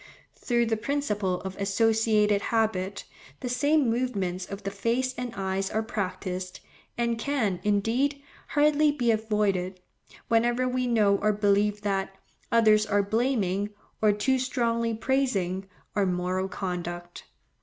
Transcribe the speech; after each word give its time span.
Through 0.33 0.65
the 0.65 0.77
principle 0.77 1.41
of 1.41 1.55
associated 1.57 2.41
habit, 2.41 3.03
the 3.41 3.49
same 3.49 3.87
movements 3.87 4.47
of 4.47 4.63
the 4.63 4.71
face 4.71 5.13
and 5.15 5.31
eyes 5.35 5.69
are 5.69 5.83
practised, 5.83 6.59
and 6.97 7.19
can, 7.19 7.59
indeed, 7.63 8.19
hardly 8.47 8.91
be 8.91 9.11
avoided, 9.11 9.79
whenever 10.27 10.67
we 10.67 10.87
know 10.87 11.17
or 11.17 11.31
believe 11.31 11.81
that, 11.83 12.15
others 12.51 12.87
are 12.87 13.03
blaming, 13.03 13.69
or 14.01 14.11
too 14.11 14.39
strongly 14.39 14.95
praising, 14.95 15.67
our 15.95 16.07
moral 16.07 16.47
conduct. 16.47 17.25